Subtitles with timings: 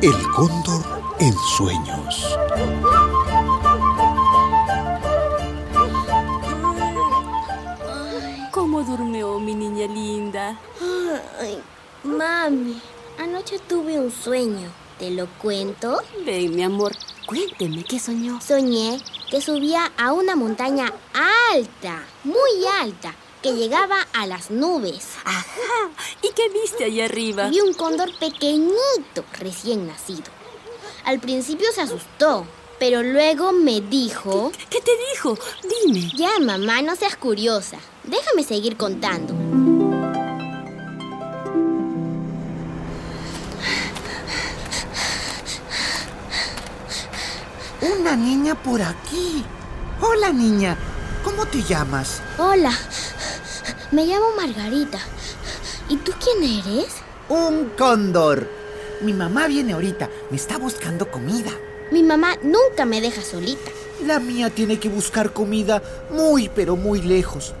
[0.00, 0.84] El cóndor
[1.18, 2.38] en sueños.
[8.52, 10.56] ¿Cómo durmió mi niña linda?
[11.40, 11.60] Ay,
[12.04, 12.80] mami,
[13.18, 14.68] anoche tuve un sueño.
[15.00, 16.00] ¿Te lo cuento?
[16.24, 16.92] Ven, mi amor,
[17.26, 18.40] cuénteme qué soñó.
[18.40, 20.92] Soñé que subía a una montaña
[21.52, 25.06] alta, muy alta, que llegaba a las nubes.
[25.24, 25.90] Ajá.
[26.22, 27.48] ¿Y qué viste allá arriba?
[27.48, 30.24] Vi un cóndor pequeñito, recién nacido.
[31.04, 32.46] Al principio se asustó,
[32.78, 34.52] pero luego me dijo...
[34.68, 35.38] ¿Qué te dijo?
[35.84, 36.10] Dime.
[36.16, 37.78] Ya, mamá, no seas curiosa.
[38.04, 39.34] Déjame seguir contando.
[47.80, 49.44] Una niña por aquí.
[50.00, 50.76] Hola, niña.
[51.24, 52.22] ¿Cómo te llamas?
[52.38, 52.72] Hola,
[53.92, 54.98] me llamo Margarita.
[55.88, 56.88] ¿Y tú quién eres?
[57.28, 58.48] Un cóndor.
[59.00, 60.08] Mi mamá viene ahorita.
[60.30, 61.50] Me está buscando comida.
[61.90, 63.70] Mi mamá nunca me deja solita.
[64.04, 67.54] La mía tiene que buscar comida muy, pero muy lejos.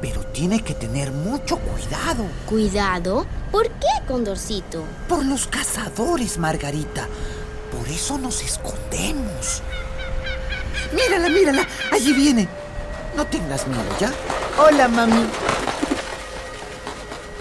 [0.00, 2.24] Pero tiene que tener mucho cuidado.
[2.46, 3.26] ¿Cuidado?
[3.52, 4.84] ¿Por qué, Condorcito?
[5.08, 7.08] Por los cazadores, Margarita.
[7.76, 9.62] Por eso nos escondemos.
[10.94, 11.66] Mírala, mírala.
[11.92, 12.48] Allí viene.
[13.16, 14.12] No tengas miedo, ¿ya?
[14.58, 15.26] Hola, mami.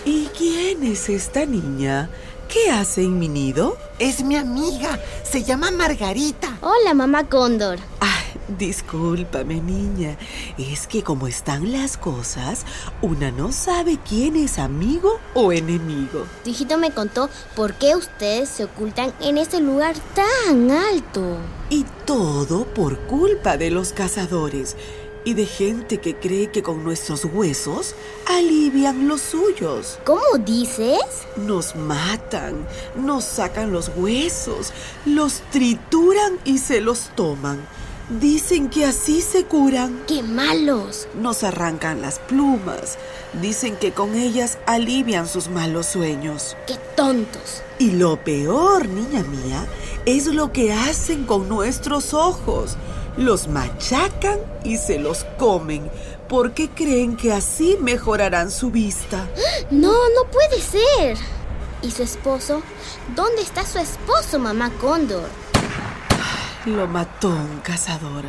[0.06, 2.12] ¿Y quién es esta niña?
[2.48, 3.76] ¿Qué hace en mi nido?
[3.98, 5.00] Es mi amiga.
[5.24, 6.60] Se llama Margarita.
[6.62, 7.80] Hola, mamá Cóndor.
[8.00, 10.16] Ay, discúlpame, niña.
[10.60, 12.68] Es que como están las cosas,
[13.02, 16.28] una no sabe quién es amigo o enemigo.
[16.44, 21.38] Tu hijito me contó por qué ustedes se ocultan en ese lugar tan alto.
[21.72, 24.78] Y todo por culpa de los cazadores
[25.26, 27.96] y de gente que cree que con nuestros huesos
[28.28, 30.00] alivian los suyos.
[30.06, 31.02] ¿Cómo dices?
[31.36, 34.72] Nos matan, nos sacan los huesos,
[35.06, 37.60] los trituran y se los toman.
[38.08, 40.04] Dicen que así se curan.
[40.08, 41.08] ¡Qué malos!
[41.16, 43.00] Nos arrancan las plumas.
[43.42, 46.56] Dicen que con ellas alivian sus malos sueños.
[46.68, 47.64] ¡Qué tontos!
[47.80, 49.66] Y lo peor, niña mía,
[50.06, 52.78] es lo que hacen con nuestros ojos
[53.18, 55.90] los machacan y se los comen
[56.28, 59.28] porque creen que así mejorarán su vista.
[59.72, 61.18] No, no puede ser.
[61.82, 62.64] ¿Y su esposo?
[63.16, 65.30] ¿Dónde está su esposo, mamá Cóndor?
[66.66, 68.26] Lo mató un cazador.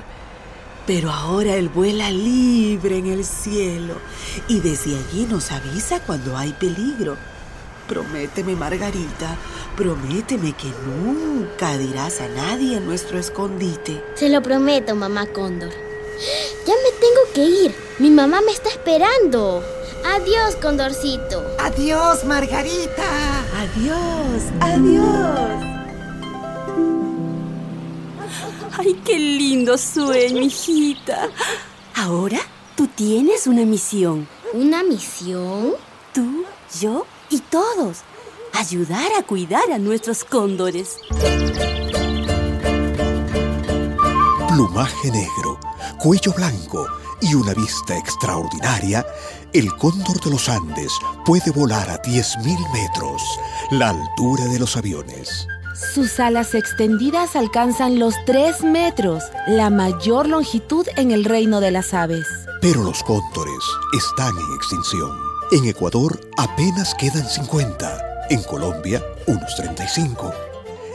[0.86, 3.94] Pero ahora él vuela libre en el cielo
[4.46, 7.16] y desde allí nos avisa cuando hay peligro.
[7.88, 9.36] Prométeme, Margarita,
[9.76, 14.02] prométeme que nunca dirás a nadie en nuestro escondite.
[14.14, 15.70] Se lo prometo, mamá Cóndor.
[16.66, 17.74] Ya me tengo que ir.
[17.98, 19.62] Mi mamá me está esperando.
[20.04, 21.44] Adiós, Condorcito.
[21.60, 23.04] Adiós, Margarita.
[23.54, 25.76] Adiós, adiós.
[28.78, 31.28] Ay, qué lindo sueño, hijita.
[31.94, 32.38] Ahora
[32.76, 34.28] tú tienes una misión.
[34.52, 35.74] ¿Una misión?
[36.12, 36.44] Tú,
[36.80, 37.98] yo y todos.
[38.52, 40.96] Ayudar a cuidar a nuestros cóndores.
[44.48, 45.60] Plumaje negro,
[45.98, 46.86] cuello blanco
[47.20, 49.04] y una vista extraordinaria,
[49.52, 50.92] el cóndor de los Andes
[51.24, 53.22] puede volar a 10.000 metros,
[53.70, 55.46] la altura de los aviones.
[55.94, 61.92] Sus alas extendidas alcanzan los 3 metros, la mayor longitud en el reino de las
[61.92, 62.26] aves.
[62.62, 63.62] Pero los cóndores
[63.92, 65.25] están en extinción.
[65.52, 70.32] En Ecuador apenas quedan 50, en Colombia unos 35.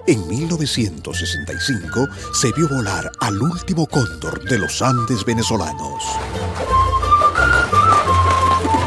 [0.08, 6.04] En 1965 se vio volar al último cóndor de los Andes venezolanos.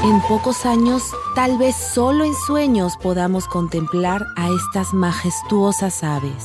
[0.03, 1.03] En pocos años,
[1.35, 6.45] tal vez solo en sueños podamos contemplar a estas majestuosas aves.